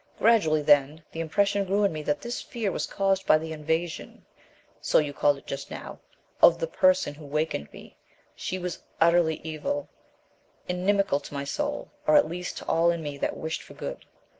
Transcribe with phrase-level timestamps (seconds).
[0.17, 4.25] Gradually, then, the impression grew in me that this fear was caused by the invasion
[4.81, 5.99] so you called it just now
[6.41, 7.95] of the 'person' who had wakened me;
[8.35, 9.89] she was utterly evil;
[10.67, 14.03] inimical to my soul, or at least to all in me that wished for good.